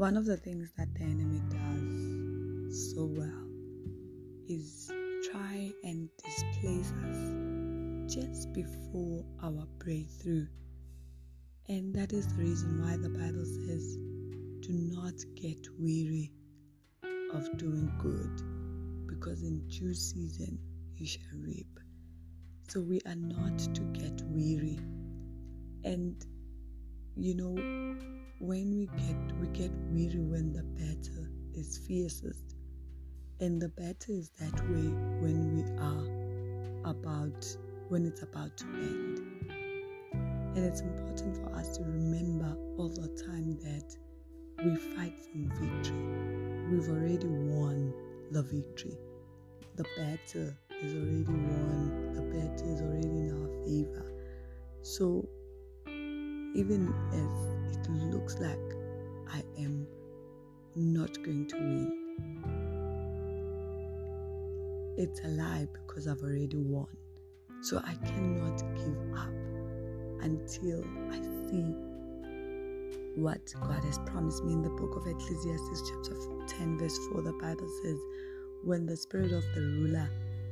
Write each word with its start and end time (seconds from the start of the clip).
one 0.00 0.16
of 0.16 0.24
the 0.24 0.36
things 0.38 0.72
that 0.78 0.88
the 0.94 1.02
enemy 1.02 1.42
does 1.50 2.94
so 2.94 3.04
well 3.04 3.46
is 4.48 4.90
try 5.30 5.70
and 5.84 6.08
displace 6.24 6.90
us 7.04 8.14
just 8.14 8.50
before 8.54 9.22
our 9.42 9.66
breakthrough. 9.78 10.46
And 11.68 11.94
that 11.94 12.14
is 12.14 12.26
the 12.28 12.42
reason 12.42 12.80
why 12.80 12.96
the 12.96 13.10
Bible 13.10 13.44
says, 13.44 13.98
Do 14.60 14.72
not 14.72 15.12
get 15.34 15.68
weary 15.78 16.32
of 17.34 17.58
doing 17.58 17.92
good, 17.98 19.06
because 19.06 19.42
in 19.42 19.68
due 19.68 19.92
season 19.92 20.58
you 20.96 21.06
shall 21.06 21.38
reap. 21.44 21.78
So 22.68 22.80
we 22.80 23.02
are 23.04 23.16
not 23.16 23.58
to 23.58 23.82
get 23.92 24.18
weary. 24.28 24.80
And 25.84 26.24
you 27.16 27.34
know, 27.34 27.54
when 28.38 28.76
we 28.76 28.86
get 28.96 29.16
we 29.38 29.46
get 29.48 29.70
weary 29.90 30.20
when 30.20 30.52
the 30.52 30.62
battle 30.62 31.26
is 31.54 31.78
fiercest. 31.86 32.56
And 33.40 33.60
the 33.60 33.68
battle 33.70 34.14
is 34.14 34.30
that 34.38 34.54
way 34.68 34.88
when 35.20 35.56
we 35.56 35.62
are 35.78 36.90
about 36.90 37.56
when 37.88 38.06
it's 38.06 38.22
about 38.22 38.56
to 38.58 38.64
end. 38.66 39.20
And 40.56 40.64
it's 40.64 40.80
important 40.80 41.36
for 41.36 41.54
us 41.54 41.76
to 41.78 41.84
remember 41.84 42.56
all 42.76 42.88
the 42.88 43.08
time 43.26 43.56
that 43.62 43.96
we 44.64 44.76
fight 44.94 45.14
from 45.20 45.48
victory. 45.58 45.96
We've 46.70 46.88
already 46.88 47.26
won 47.26 47.94
the 48.30 48.42
victory. 48.42 48.98
The 49.76 49.84
battle 49.96 50.52
is 50.82 50.94
already 50.94 51.24
won. 51.24 52.12
The 52.14 52.22
battle 52.22 52.74
is 52.74 52.80
already 52.82 53.08
in 53.08 53.30
our 53.32 53.64
favor. 53.64 54.12
So 54.82 55.28
even 56.54 56.92
as 57.12 57.76
it 57.76 57.90
looks 58.12 58.38
like 58.38 58.58
I 59.28 59.42
am 59.58 59.86
not 60.74 61.22
going 61.22 61.46
to 61.48 61.56
win, 61.56 61.92
it's 64.96 65.20
a 65.24 65.28
lie 65.28 65.66
because 65.72 66.08
I've 66.08 66.22
already 66.22 66.56
won. 66.56 66.88
So 67.62 67.78
I 67.78 67.94
cannot 68.06 68.58
give 68.76 68.96
up 69.16 69.28
until 70.22 70.84
I 71.10 71.20
see 71.48 71.74
what 73.16 73.40
God 73.60 73.84
has 73.84 73.98
promised 74.06 74.44
me 74.44 74.52
in 74.54 74.62
the 74.62 74.70
book 74.70 74.96
of 74.96 75.06
Ecclesiastes, 75.06 75.90
chapter 75.90 76.16
10, 76.46 76.78
verse 76.78 76.98
4. 77.12 77.22
The 77.22 77.32
Bible 77.32 77.68
says, 77.82 77.98
When 78.64 78.86
the 78.86 78.96
spirit 78.96 79.32
of 79.32 79.44
the 79.54 79.60
ruler 79.60 80.08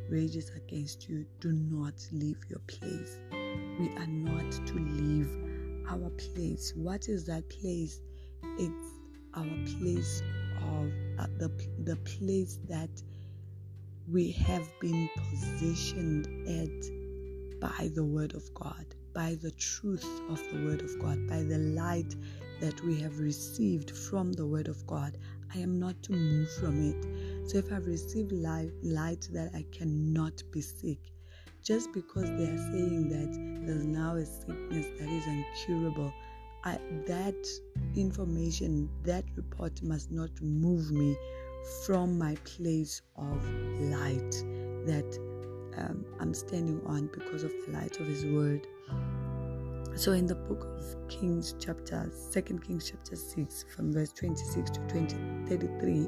rages 0.08 0.50
against 0.56 1.08
you, 1.08 1.24
do 1.40 1.52
not 1.52 1.94
leave 2.12 2.38
your 2.48 2.60
place. 2.66 3.18
We 3.32 3.88
are 3.96 4.06
not 4.06 4.50
to 4.52 4.74
leave 4.74 5.47
our 5.88 6.10
place. 6.10 6.72
What 6.76 7.08
is 7.08 7.24
that 7.26 7.48
place? 7.48 8.00
It's 8.58 8.92
our 9.34 9.78
place 9.78 10.22
of 10.62 10.92
uh, 11.18 11.26
the, 11.38 11.50
the 11.84 11.96
place 11.96 12.58
that 12.68 12.90
we 14.10 14.30
have 14.32 14.68
been 14.80 15.08
positioned 15.16 16.26
at 16.48 17.60
by 17.60 17.90
the 17.94 18.04
Word 18.04 18.34
of 18.34 18.42
God, 18.54 18.86
by 19.14 19.36
the 19.42 19.50
truth 19.52 20.06
of 20.30 20.38
the 20.52 20.64
Word 20.64 20.82
of 20.82 20.98
God, 20.98 21.26
by 21.28 21.42
the 21.42 21.58
light 21.58 22.14
that 22.60 22.82
we 22.84 23.00
have 23.00 23.18
received 23.18 23.90
from 23.90 24.32
the 24.32 24.46
Word 24.46 24.68
of 24.68 24.86
God. 24.86 25.18
I 25.54 25.58
am 25.58 25.78
not 25.78 26.02
to 26.04 26.12
move 26.12 26.50
from 26.52 26.90
it. 26.90 27.50
So 27.50 27.58
if 27.58 27.72
I've 27.72 27.86
received 27.86 28.32
light, 28.32 28.70
light 28.82 29.28
that 29.32 29.50
I 29.54 29.64
cannot 29.72 30.42
be 30.52 30.60
sick, 30.60 30.98
just 31.62 31.92
because 31.92 32.24
they 32.24 32.44
are 32.44 32.72
saying 32.72 33.08
that 33.08 33.66
there's 33.66 33.84
now 33.84 34.16
a 34.16 34.24
sickness 34.24 34.86
that 34.98 35.08
is 35.08 35.26
incurable, 35.26 36.12
I, 36.64 36.78
that 37.06 37.46
information, 37.94 38.88
that 39.04 39.24
report 39.36 39.82
must 39.82 40.10
not 40.10 40.30
move 40.40 40.90
me 40.90 41.16
from 41.84 42.18
my 42.18 42.36
place 42.44 43.02
of 43.16 43.44
light 43.80 44.32
that 44.86 45.18
um, 45.76 46.04
I'm 46.20 46.34
standing 46.34 46.80
on 46.86 47.08
because 47.12 47.44
of 47.44 47.52
the 47.66 47.72
light 47.72 48.00
of 48.00 48.06
His 48.06 48.24
Word. 48.24 48.66
So, 49.94 50.12
in 50.12 50.26
the 50.26 50.34
book 50.34 50.64
of 50.76 51.08
Kings, 51.08 51.54
chapter 51.58 52.10
2 52.32 52.42
Kings, 52.60 52.90
chapter 52.90 53.16
6, 53.16 53.64
from 53.74 53.92
verse 53.92 54.12
26 54.12 54.70
to 54.70 54.80
20, 54.80 55.16
33, 55.48 56.06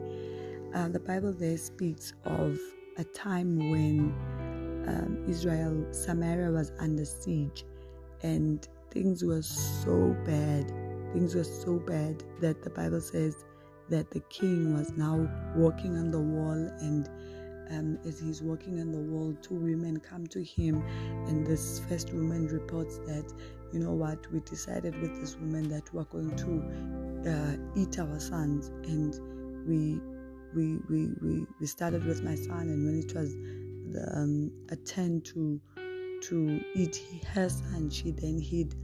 uh, 0.74 0.88
the 0.88 1.00
Bible 1.00 1.32
there 1.32 1.58
speaks 1.58 2.12
of 2.24 2.56
a 2.98 3.04
time 3.04 3.70
when 3.70 4.14
um, 4.90 5.24
Israel, 5.28 5.86
Samaria 5.92 6.50
was 6.50 6.72
under 6.78 7.04
siege, 7.04 7.64
and 8.22 8.66
things 8.90 9.22
were 9.24 9.42
so 9.42 10.16
bad. 10.24 10.72
Things 11.12 11.34
were 11.34 11.44
so 11.44 11.78
bad 11.78 12.22
that 12.40 12.62
the 12.62 12.70
Bible 12.70 13.00
says 13.00 13.44
that 13.88 14.10
the 14.10 14.20
king 14.30 14.76
was 14.76 14.92
now 14.96 15.28
walking 15.56 15.96
on 15.96 16.10
the 16.10 16.20
wall, 16.20 16.60
and 16.80 17.08
um, 17.70 17.98
as 18.06 18.20
he's 18.20 18.42
walking 18.42 18.80
on 18.80 18.90
the 18.92 18.98
wall, 18.98 19.36
two 19.42 19.54
women 19.54 19.98
come 19.98 20.26
to 20.28 20.42
him, 20.42 20.82
and 21.26 21.46
this 21.46 21.80
first 21.88 22.12
woman 22.12 22.46
reports 22.48 22.98
that, 23.06 23.32
you 23.72 23.80
know 23.80 23.92
what, 23.92 24.30
we 24.32 24.40
decided 24.40 25.00
with 25.00 25.20
this 25.20 25.36
woman 25.36 25.68
that 25.68 25.92
we're 25.94 26.04
going 26.04 26.34
to 26.36 27.30
uh, 27.30 27.80
eat 27.80 27.98
our 27.98 28.20
sons, 28.20 28.70
and 28.84 29.18
we 29.66 30.00
we, 30.54 30.78
we 30.88 31.10
we 31.22 31.46
we 31.60 31.66
started 31.66 32.04
with 32.04 32.24
my 32.24 32.34
son, 32.34 32.62
and 32.62 32.84
when 32.84 32.98
it 32.98 33.14
was 33.14 33.36
um, 34.14 34.50
a 34.70 34.76
turn 34.76 35.20
to 35.22 35.60
to 36.22 36.60
eat 36.74 37.02
her 37.34 37.48
son, 37.48 37.88
she 37.88 38.10
then 38.10 38.38
hid 38.38 38.74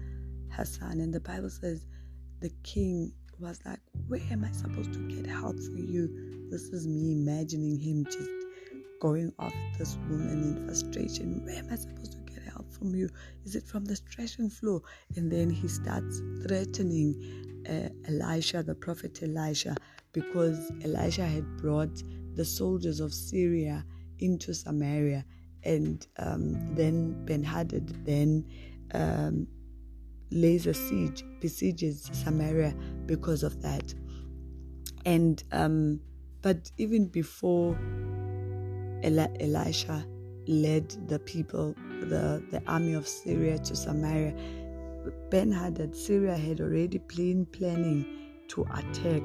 her 0.49 0.65
son, 0.65 1.01
and 1.01 1.13
the 1.13 1.21
Bible 1.21 1.51
says 1.51 1.87
the 2.41 2.51
king 2.63 3.13
was 3.39 3.61
like, 3.67 3.81
Where 4.09 4.21
am 4.31 4.45
I 4.45 4.53
supposed 4.53 4.93
to 4.95 4.99
get 5.01 5.27
help 5.27 5.59
for 5.59 5.79
you? 5.79 6.49
This 6.51 6.63
is 6.65 6.87
me 6.87 7.13
imagining 7.13 7.79
him 7.79 8.05
just 8.05 8.31
going 9.01 9.33
off 9.39 9.53
this 9.79 9.97
woman 10.09 10.43
in 10.43 10.67
frustration. 10.67 11.45
Where 11.45 11.57
am 11.57 11.69
I 11.71 11.77
supposed 11.77 12.13
to 12.13 12.19
get 12.33 12.43
help 12.45 12.73
from 12.73 12.95
you? 12.95 13.09
Is 13.45 13.55
it 13.57 13.65
from 13.65 13.85
the 13.85 13.97
threshing 13.97 14.49
floor? 14.49 14.81
And 15.17 15.31
then 15.31 15.51
he 15.51 15.69
starts 15.69 16.23
threatening 16.47 17.65
uh, 17.69 17.89
Elisha, 18.09 18.63
the 18.63 18.75
prophet 18.75 19.23
Elisha, 19.23 19.77
because 20.13 20.71
Elisha 20.83 21.27
had 21.27 21.57
brought 21.59 22.03
the 22.35 22.45
soldiers 22.45 23.01
of 23.01 23.13
Syria 23.13 23.85
into 24.19 24.55
Samaria. 24.55 25.25
And 25.63 26.07
um, 26.19 26.75
then 26.75 27.25
Ben 27.25 27.43
Hadad 27.43 28.05
then 28.05 28.47
um, 28.95 29.47
lays 30.31 30.67
a 30.67 30.75
siege, 30.75 31.25
besieges 31.41 32.09
Samaria 32.13 32.75
because 33.07 33.43
of 33.43 33.61
that. 33.63 33.95
And 35.05 35.43
um, 35.53 36.01
but 36.43 36.71
even 36.79 37.09
before 37.09 37.77
Eli- 39.05 39.37
Elisha 39.41 40.07
led 40.47 40.91
the 41.09 41.19
people, 41.19 41.75
the, 42.01 42.43
the 42.51 42.63
army 42.67 42.95
of 42.95 43.07
Syria 43.09 43.59
to 43.59 43.75
Samaria, 43.75 44.35
Ben 45.31 45.51
Hadad, 45.51 45.97
Syria 45.97 46.37
had 46.37 46.61
already 46.61 46.99
been 46.99 47.47
planning 47.47 48.07
to 48.49 48.63
attack 48.63 49.23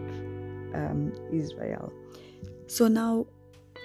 um, 0.73 1.13
Israel. 1.31 1.93
So 2.67 2.87
now, 2.87 3.27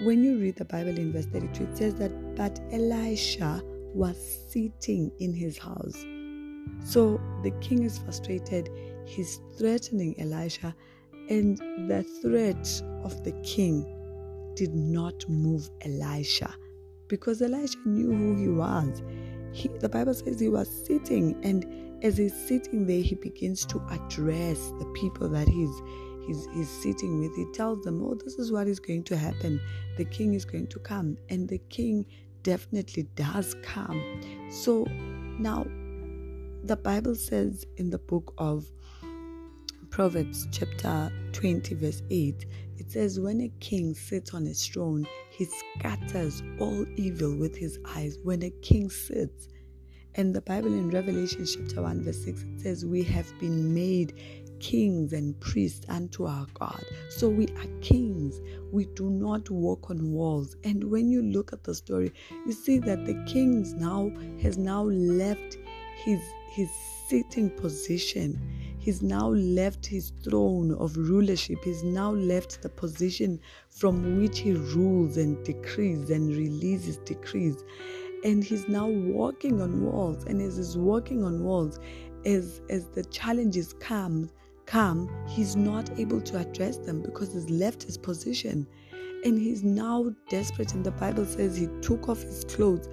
when 0.01 0.23
you 0.23 0.37
read 0.37 0.55
the 0.55 0.65
Bible 0.65 0.97
in 0.97 1.11
verse 1.11 1.25
32, 1.27 1.63
it 1.63 1.77
says 1.77 1.95
that, 1.95 2.35
but 2.35 2.59
Elisha 2.71 3.61
was 3.93 4.17
sitting 4.49 5.11
in 5.19 5.33
his 5.33 5.57
house 5.57 6.05
so 6.83 7.19
the 7.43 7.51
king 7.61 7.83
is 7.83 7.97
frustrated. 7.97 8.69
He's 9.05 9.39
threatening 9.57 10.19
Elisha, 10.19 10.75
and 11.29 11.57
the 11.89 12.03
threat 12.21 12.81
of 13.03 13.23
the 13.23 13.33
king 13.43 13.85
did 14.55 14.73
not 14.73 15.27
move 15.29 15.69
Elisha 15.81 16.53
because 17.07 17.41
Elisha 17.41 17.77
knew 17.85 18.11
who 18.13 18.35
he 18.35 18.47
was. 18.47 19.01
He, 19.53 19.69
the 19.79 19.89
Bible 19.89 20.13
says 20.13 20.39
he 20.39 20.49
was 20.49 20.69
sitting, 20.85 21.37
and 21.43 21.65
as 22.03 22.17
he's 22.17 22.35
sitting 22.47 22.85
there, 22.85 23.01
he 23.01 23.15
begins 23.15 23.65
to 23.67 23.81
address 23.89 24.71
the 24.79 24.91
people 24.95 25.27
that 25.29 25.47
he's 25.47 25.81
he's, 26.27 26.47
he's 26.53 26.69
sitting 26.69 27.19
with. 27.19 27.35
He 27.35 27.45
tells 27.53 27.83
them, 27.83 28.03
Oh, 28.03 28.15
this 28.15 28.35
is 28.35 28.51
what 28.51 28.67
is 28.67 28.79
going 28.79 29.03
to 29.05 29.17
happen. 29.17 29.59
The 29.97 30.05
king 30.05 30.33
is 30.33 30.45
going 30.45 30.67
to 30.67 30.79
come. 30.79 31.17
And 31.29 31.47
the 31.47 31.59
king 31.69 32.05
definitely 32.43 33.03
does 33.15 33.55
come. 33.63 34.21
So 34.51 34.83
now 35.39 35.65
the 36.63 36.77
Bible 36.77 37.15
says 37.15 37.65
in 37.77 37.89
the 37.89 37.99
book 37.99 38.33
of 38.37 38.65
Proverbs, 39.89 40.47
chapter 40.51 41.11
20, 41.31 41.75
verse 41.75 42.01
8, 42.09 42.45
it 42.77 42.91
says, 42.91 43.19
When 43.19 43.41
a 43.41 43.51
king 43.59 43.95
sits 43.95 44.33
on 44.33 44.45
his 44.45 44.65
throne, 44.65 45.07
he 45.31 45.45
scatters 45.45 46.43
all 46.59 46.85
evil 46.95 47.35
with 47.35 47.55
his 47.55 47.79
eyes. 47.95 48.17
When 48.23 48.43
a 48.43 48.51
king 48.61 48.89
sits, 48.89 49.47
and 50.15 50.33
the 50.33 50.41
Bible 50.41 50.73
in 50.73 50.89
Revelation, 50.89 51.45
chapter 51.45 51.81
1, 51.81 52.03
verse 52.03 52.23
6, 52.23 52.41
it 52.41 52.61
says, 52.61 52.85
We 52.85 53.03
have 53.03 53.27
been 53.39 53.73
made 53.73 54.13
kings 54.59 55.13
and 55.13 55.39
priests 55.39 55.85
unto 55.89 56.25
our 56.25 56.47
God. 56.53 56.83
So 57.09 57.29
we 57.29 57.47
are 57.47 57.79
kings. 57.81 58.41
We 58.71 58.85
do 58.95 59.09
not 59.09 59.49
walk 59.49 59.89
on 59.89 60.11
walls. 60.11 60.55
And 60.63 60.83
when 60.85 61.09
you 61.09 61.21
look 61.21 61.53
at 61.53 61.63
the 61.63 61.75
story, 61.75 62.13
you 62.45 62.51
see 62.51 62.77
that 62.79 63.05
the 63.05 63.23
kings 63.25 63.73
now 63.73 64.11
has 64.41 64.57
now 64.57 64.83
left 64.83 65.57
his 66.03 66.21
his 66.51 66.69
sitting 67.07 67.49
position 67.51 68.39
He's 68.87 69.01
now 69.01 69.31
left 69.31 69.85
his 69.85 70.13
throne 70.23 70.71
of 70.75 70.95
rulership. 70.95 71.61
He's 71.65 71.83
now 71.83 72.11
left 72.11 72.61
the 72.61 72.69
position 72.69 73.37
from 73.69 74.21
which 74.21 74.39
he 74.39 74.53
rules 74.53 75.17
and 75.17 75.43
decrees 75.43 76.09
and 76.09 76.33
releases 76.33 76.95
decrees. 76.99 77.65
And 78.23 78.41
he's 78.41 78.69
now 78.69 78.87
walking 78.87 79.61
on 79.61 79.83
walls. 79.83 80.23
And 80.23 80.41
as 80.41 80.55
he's 80.55 80.77
walking 80.77 81.25
on 81.25 81.43
walls, 81.43 81.81
as, 82.25 82.61
as 82.69 82.87
the 82.87 83.03
challenges 83.03 83.73
come, 83.73 84.29
come, 84.67 85.09
he's 85.27 85.55
not 85.55 85.89
able 85.99 86.21
to 86.21 86.37
address 86.37 86.77
them 86.77 87.01
because 87.01 87.33
he's 87.33 87.49
left 87.49 87.83
his 87.83 87.97
position. 87.97 88.67
And 89.25 89.39
he's 89.39 89.63
now 89.63 90.13
desperate. 90.29 90.73
And 90.73 90.85
the 90.85 90.91
Bible 90.91 91.25
says 91.25 91.57
he 91.57 91.67
took 91.81 92.07
off 92.07 92.21
his 92.21 92.43
clothes, 92.45 92.87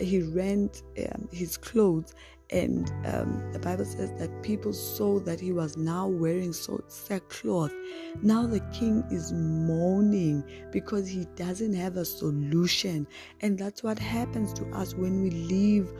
he 0.00 0.22
rent 0.22 0.82
um, 0.98 1.28
his 1.30 1.56
clothes, 1.56 2.14
and 2.50 2.92
um, 3.06 3.42
the 3.52 3.58
Bible 3.58 3.84
says 3.84 4.12
that 4.18 4.42
people 4.42 4.72
saw 4.72 5.18
that 5.20 5.40
he 5.40 5.52
was 5.52 5.76
now 5.76 6.06
wearing 6.06 6.52
sackcloth. 6.52 7.74
Now 8.22 8.46
the 8.46 8.60
king 8.72 9.02
is 9.10 9.32
mourning 9.32 10.44
because 10.70 11.08
he 11.08 11.26
doesn't 11.34 11.74
have 11.74 11.96
a 11.96 12.04
solution. 12.04 13.06
And 13.40 13.58
that's 13.58 13.82
what 13.82 13.98
happens 13.98 14.52
to 14.54 14.66
us 14.70 14.94
when 14.94 15.22
we 15.22 15.30
leave 15.30 15.92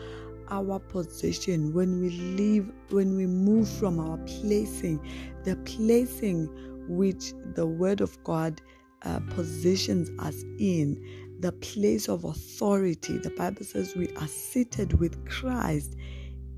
our 0.51 0.79
position, 0.79 1.75
when 1.75 2.01
we 2.01 2.11
leave, 2.11 2.71
when 2.91 3.17
we 3.17 3.27
move 3.27 3.69
from 3.69 4.01
our 4.01 4.19
placing, 4.19 5.01
the 5.45 5.57
placing 5.65 6.49
which 6.89 7.33
the 7.55 7.67
Word 7.67 8.01
of 8.01 8.23
God 8.25 8.61
uh, 9.03 9.21
positions 9.31 10.11
us 10.21 10.43
in, 10.59 11.37
the 11.41 11.53
place 11.53 12.09
of 12.09 12.25
authority. 12.25 13.19
The 13.19 13.31
Bible 13.31 13.65
says 13.65 13.95
we 13.97 14.09
are 14.17 14.29
seated 14.29 14.99
with 15.01 15.25
Christ 15.29 15.97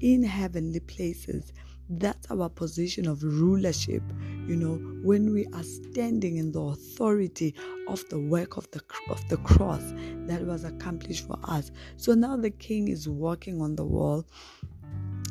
in 0.00 0.22
heavenly 0.22 0.80
places. 0.80 1.52
That's 1.88 2.30
our 2.30 2.50
position 2.50 3.06
of 3.06 3.22
rulership, 3.22 4.02
you 4.46 4.56
know, 4.56 4.76
when 5.02 5.32
we 5.32 5.46
are 5.54 5.62
standing 5.62 6.36
in 6.36 6.52
the 6.52 6.60
authority 6.60 7.54
of 7.88 8.06
the 8.10 8.20
work 8.20 8.56
of 8.58 8.70
the 8.72 8.82
of 9.08 9.26
the 9.28 9.38
cross 9.38 9.82
that 10.26 10.42
was 10.42 10.64
accomplished 10.64 11.26
for 11.26 11.38
us. 11.44 11.70
So 11.96 12.14
now 12.14 12.36
the 12.36 12.50
king 12.50 12.88
is 12.88 13.08
walking 13.08 13.62
on 13.62 13.74
the 13.74 13.86
wall 13.86 14.26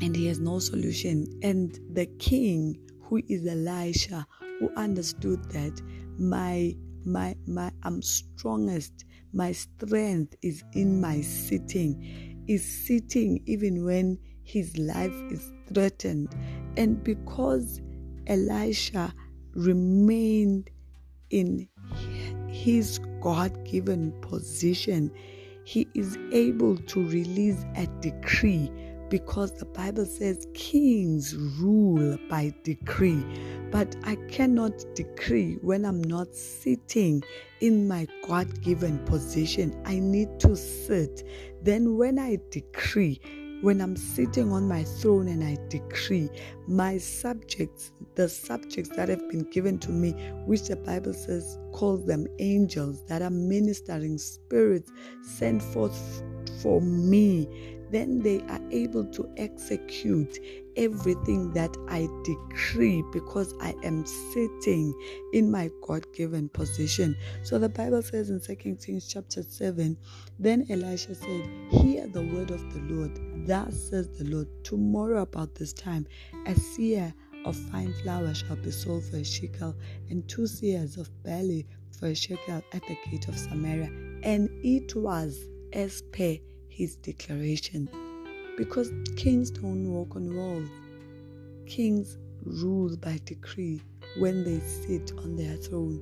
and 0.01 0.15
he 0.15 0.25
has 0.27 0.39
no 0.39 0.59
solution. 0.59 1.27
And 1.43 1.79
the 1.93 2.07
king, 2.17 2.79
who 3.03 3.21
is 3.27 3.45
Elisha, 3.45 4.25
who 4.59 4.71
understood 4.75 5.43
that 5.51 5.81
my 6.17 6.75
my 7.05 7.35
my 7.45 7.71
I'm 7.83 8.01
strongest, 8.01 9.05
my 9.31 9.51
strength 9.51 10.35
is 10.41 10.63
in 10.73 10.99
my 10.99 11.21
sitting, 11.21 12.43
is 12.47 12.65
sitting 12.65 13.43
even 13.45 13.85
when 13.85 14.17
his 14.43 14.77
life 14.77 15.13
is 15.29 15.51
threatened. 15.73 16.35
And 16.75 17.03
because 17.03 17.81
Elisha 18.27 19.13
remained 19.53 20.69
in 21.29 21.67
his 22.47 22.99
God 23.21 23.65
given 23.65 24.11
position, 24.21 25.11
he 25.63 25.87
is 25.93 26.17
able 26.31 26.77
to 26.77 27.07
release 27.09 27.65
a 27.75 27.87
decree 27.99 28.71
because 29.09 29.53
the 29.53 29.65
Bible 29.65 30.05
says 30.05 30.47
kings 30.53 31.35
rule 31.59 32.17
by 32.29 32.53
decree. 32.63 33.23
But 33.71 33.95
I 34.03 34.15
cannot 34.29 34.83
decree 34.95 35.57
when 35.61 35.85
I'm 35.85 36.01
not 36.01 36.33
sitting 36.35 37.23
in 37.59 37.87
my 37.87 38.07
God 38.27 38.61
given 38.61 38.99
position. 39.05 39.79
I 39.85 39.99
need 39.99 40.39
to 40.41 40.55
sit. 40.55 41.23
Then, 41.61 41.97
when 41.97 42.17
I 42.19 42.37
decree, 42.49 43.19
when 43.61 43.81
I'm 43.81 43.95
sitting 43.95 44.51
on 44.51 44.67
my 44.67 44.83
throne 44.83 45.27
and 45.27 45.43
I 45.43 45.57
decree, 45.69 46.29
my 46.67 46.97
subjects, 46.97 47.91
the 48.15 48.29
subjects 48.29 48.89
that 48.95 49.09
have 49.09 49.27
been 49.29 49.49
given 49.49 49.79
to 49.79 49.91
me, 49.91 50.11
which 50.45 50.67
the 50.67 50.75
Bible 50.75 51.13
says 51.13 51.57
calls 51.73 52.05
them 52.05 52.27
angels 52.39 53.03
that 53.05 53.21
are 53.21 53.31
ministering 53.31 54.17
spirits 54.17 54.91
sent 55.23 55.63
forth 55.63 56.23
for 56.61 56.81
me 56.81 57.47
then 57.91 58.21
they 58.21 58.41
are 58.49 58.59
able 58.71 59.05
to 59.05 59.29
execute 59.37 60.39
everything 60.75 61.51
that 61.53 61.75
I 61.87 62.07
decree 62.23 63.03
because 63.13 63.53
I 63.61 63.73
am 63.83 64.05
sitting 64.05 64.93
in 65.33 65.49
my 65.49 65.69
God 65.85 66.05
given 66.13 66.49
position. 66.49 67.15
So 67.43 67.57
the 67.57 67.69
Bible 67.69 68.01
says 68.01 68.29
in 68.29 68.41
2 68.41 68.55
Kings 68.55 69.07
chapter 69.07 69.41
7 69.41 69.97
Then 70.39 70.65
Elisha 70.69 71.15
said, 71.15 71.49
Hear 71.69 72.07
the 72.07 72.23
word 72.23 72.51
of 72.51 72.61
the 72.73 72.79
Lord. 72.93 73.47
Thus 73.47 73.89
says 73.89 74.09
the 74.17 74.25
Lord, 74.25 74.47
Tomorrow 74.63 75.21
about 75.21 75.55
this 75.55 75.73
time, 75.73 76.05
a 76.45 76.51
seah 76.51 77.13
of 77.45 77.55
fine 77.55 77.93
flour 78.03 78.33
shall 78.33 78.57
be 78.57 78.71
sold 78.71 79.05
for 79.05 79.17
a 79.17 79.23
shekel, 79.23 79.73
and 80.09 80.27
two 80.27 80.41
seahs 80.41 80.97
of 80.97 81.09
barley 81.23 81.65
for 81.97 82.07
a 82.07 82.15
shekel 82.15 82.61
at 82.73 82.81
the 82.87 82.97
gate 83.09 83.29
of 83.29 83.37
Samaria. 83.37 83.89
And 84.23 84.49
it 84.63 84.93
was 84.95 85.47
as 85.73 86.01
per 86.11 86.37
his 86.69 86.95
declaration. 86.97 87.89
Because 88.57 88.91
kings 89.15 89.51
don't 89.51 89.91
walk 89.91 90.15
on 90.15 90.35
walls, 90.35 90.69
kings 91.65 92.17
rule 92.43 92.95
by 92.97 93.19
decree 93.25 93.81
when 94.17 94.43
they 94.43 94.59
sit 94.59 95.11
on 95.19 95.35
their 95.35 95.55
throne. 95.57 96.01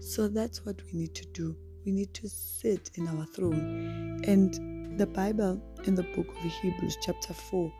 So 0.00 0.28
that's 0.28 0.64
what 0.64 0.80
we 0.86 0.98
need 1.00 1.14
to 1.14 1.26
do. 1.26 1.56
We 1.84 1.92
need 1.92 2.12
to 2.14 2.28
sit 2.28 2.90
in 2.96 3.08
our 3.08 3.26
throne. 3.26 4.20
And 4.26 4.98
the 4.98 5.06
Bible 5.06 5.62
in 5.84 5.94
the 5.94 6.02
book 6.02 6.28
of 6.28 6.36
Hebrews, 6.36 6.98
chapter 7.02 7.32
4, 7.32 7.72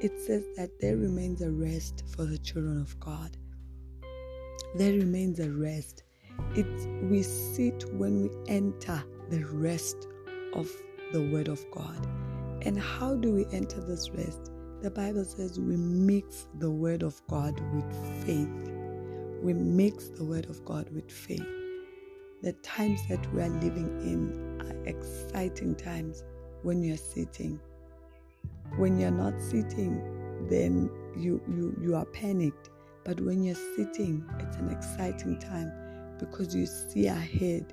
it 0.00 0.20
says 0.20 0.44
that 0.56 0.80
there 0.80 0.96
remains 0.96 1.40
a 1.40 1.50
rest 1.50 2.04
for 2.14 2.24
the 2.24 2.38
children 2.38 2.80
of 2.80 2.98
God. 3.00 3.36
There 4.76 4.92
remains 4.92 5.40
a 5.40 5.50
rest. 5.50 6.02
It's 6.54 6.86
we 7.02 7.22
sit 7.22 7.84
when 7.94 8.22
we 8.22 8.30
enter 8.52 9.02
the 9.30 9.44
rest 9.46 10.08
of 10.54 10.70
the 11.12 11.20
Word 11.30 11.48
of 11.48 11.64
God. 11.70 12.06
And 12.62 12.78
how 12.78 13.14
do 13.16 13.32
we 13.32 13.46
enter 13.52 13.80
this 13.80 14.10
rest? 14.10 14.50
The 14.82 14.90
Bible 14.90 15.24
says 15.24 15.58
we 15.60 15.76
mix 15.76 16.48
the 16.58 16.70
Word 16.70 17.02
of 17.02 17.20
God 17.28 17.60
with 17.74 18.24
faith. 18.24 18.48
We 19.42 19.52
mix 19.52 20.08
the 20.08 20.24
Word 20.24 20.46
of 20.46 20.64
God 20.64 20.88
with 20.90 21.10
faith. 21.10 21.46
The 22.42 22.52
times 22.62 23.00
that 23.08 23.32
we 23.32 23.42
are 23.42 23.48
living 23.48 23.88
in 24.02 24.60
are 24.60 24.88
exciting 24.88 25.74
times 25.74 26.24
when 26.62 26.82
you're 26.82 26.96
sitting. 26.96 27.60
When 28.76 28.98
you're 28.98 29.10
not 29.10 29.40
sitting, 29.40 30.48
then 30.48 30.90
you, 31.16 31.40
you, 31.48 31.76
you 31.80 31.94
are 31.94 32.06
panicked. 32.06 32.70
But 33.04 33.20
when 33.20 33.42
you're 33.44 33.54
sitting, 33.76 34.24
it's 34.40 34.56
an 34.56 34.70
exciting 34.70 35.38
time 35.38 35.72
because 36.18 36.54
you 36.54 36.66
see 36.66 37.06
ahead 37.06 37.72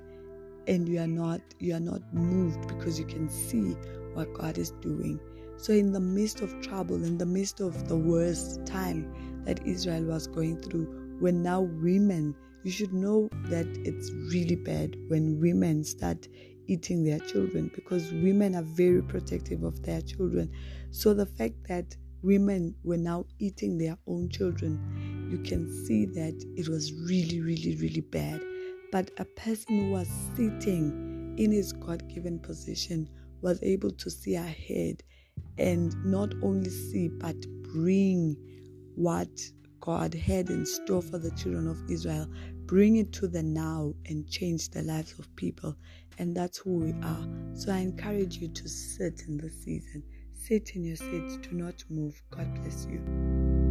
and 0.66 0.88
you 0.88 1.00
are 1.00 1.06
not 1.06 1.40
you 1.58 1.74
are 1.74 1.80
not 1.80 2.02
moved 2.12 2.68
because 2.68 2.98
you 2.98 3.06
can 3.06 3.28
see 3.28 3.76
what 4.14 4.32
God 4.34 4.58
is 4.58 4.70
doing. 4.80 5.20
So 5.56 5.72
in 5.72 5.92
the 5.92 6.00
midst 6.00 6.40
of 6.40 6.60
trouble, 6.60 6.96
in 7.04 7.18
the 7.18 7.26
midst 7.26 7.60
of 7.60 7.88
the 7.88 7.96
worst 7.96 8.64
time 8.66 9.42
that 9.44 9.64
Israel 9.66 10.04
was 10.04 10.26
going 10.26 10.60
through, 10.60 11.16
when 11.20 11.42
now 11.42 11.60
women, 11.60 12.34
you 12.64 12.70
should 12.70 12.92
know 12.92 13.28
that 13.44 13.66
it's 13.84 14.10
really 14.32 14.56
bad 14.56 14.96
when 15.08 15.40
women 15.40 15.84
start 15.84 16.28
eating 16.66 17.04
their 17.04 17.18
children 17.20 17.70
because 17.74 18.12
women 18.12 18.54
are 18.54 18.62
very 18.62 19.02
protective 19.02 19.62
of 19.62 19.82
their 19.82 20.00
children. 20.02 20.50
So 20.90 21.14
the 21.14 21.26
fact 21.26 21.54
that 21.68 21.96
women 22.22 22.74
were 22.84 22.96
now 22.96 23.26
eating 23.38 23.78
their 23.78 23.98
own 24.06 24.28
children, 24.30 25.28
you 25.30 25.38
can 25.38 25.70
see 25.86 26.06
that 26.06 26.34
it 26.56 26.68
was 26.68 26.92
really, 26.92 27.40
really, 27.40 27.76
really 27.76 28.00
bad 28.00 28.40
but 28.92 29.10
a 29.16 29.24
person 29.24 29.78
who 29.78 29.90
was 29.90 30.08
sitting 30.36 31.34
in 31.38 31.50
his 31.50 31.72
God 31.72 32.06
given 32.08 32.38
position 32.38 33.08
was 33.40 33.60
able 33.62 33.90
to 33.90 34.10
see 34.10 34.36
ahead 34.36 35.02
and 35.58 35.92
not 36.04 36.32
only 36.42 36.70
see 36.70 37.08
but 37.08 37.36
bring 37.74 38.36
what 38.94 39.30
God 39.80 40.14
had 40.14 40.50
in 40.50 40.64
store 40.64 41.02
for 41.02 41.18
the 41.18 41.30
children 41.32 41.66
of 41.66 41.90
Israel, 41.90 42.28
bring 42.66 42.96
it 42.96 43.12
to 43.14 43.26
the 43.26 43.42
now 43.42 43.94
and 44.06 44.28
change 44.28 44.68
the 44.68 44.82
lives 44.82 45.18
of 45.18 45.34
people. 45.36 45.74
And 46.18 46.36
that's 46.36 46.58
who 46.58 46.74
we 46.74 46.92
are. 47.02 47.26
So 47.54 47.72
I 47.72 47.78
encourage 47.78 48.36
you 48.36 48.48
to 48.48 48.68
sit 48.68 49.22
in 49.26 49.38
the 49.38 49.50
season. 49.50 50.04
Sit 50.34 50.76
in 50.76 50.84
your 50.84 50.96
seat. 50.96 51.42
Do 51.42 51.52
not 51.52 51.82
move. 51.88 52.22
God 52.30 52.54
bless 52.60 52.86
you. 52.86 53.61